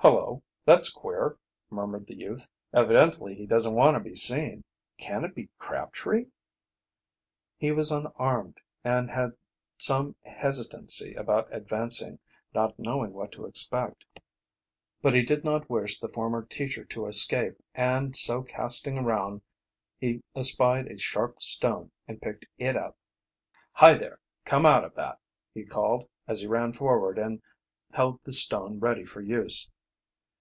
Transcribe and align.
"Hullo, 0.00 0.42
that's 0.64 0.90
queer," 0.90 1.36
murmured 1.70 2.06
the 2.06 2.14
youth. 2.16 2.48
"Evidently 2.72 3.34
he 3.34 3.46
doesn't 3.46 3.74
want 3.74 3.96
to 3.96 4.00
be 4.02 4.14
seen. 4.14 4.62
Can 4.96 5.24
it 5.24 5.34
be 5.34 5.50
Crabtree?" 5.58 6.26
He 7.58 7.72
was 7.72 7.90
unarmed, 7.90 8.58
and 8.84 9.10
had 9.10 9.36
some 9.76 10.14
hesitancy 10.22 11.14
about 11.14 11.52
advancing, 11.52 12.20
not 12.54 12.78
knowing 12.78 13.12
what 13.12 13.32
to 13.32 13.44
expect. 13.44 14.04
But 15.02 15.14
he 15.14 15.22
did 15.22 15.44
not 15.44 15.68
wish 15.68 15.98
the 15.98 16.08
former 16.08 16.44
teacher 16.44 16.84
to 16.86 17.06
escape, 17.06 17.60
and 17.74 18.16
so 18.16 18.42
casting 18.42 18.98
around 18.98 19.42
he 19.98 20.22
espied 20.34 20.86
a 20.86 20.96
sharp 20.96 21.42
stone 21.42 21.90
and 22.06 22.22
picked 22.22 22.46
it 22.56 22.76
up. 22.76 22.96
"Hi, 23.72 23.94
there, 23.94 24.20
come 24.44 24.64
out 24.64 24.84
of 24.84 24.94
that!" 24.94 25.18
he 25.52 25.64
called, 25.64 26.08
as 26.28 26.40
he 26.40 26.46
ran 26.46 26.72
forward 26.72 27.18
and 27.18 27.42
held 27.92 28.20
the 28.22 28.32
stone 28.32 28.78
ready 28.78 29.04
for 29.04 29.20
use. 29.20 29.68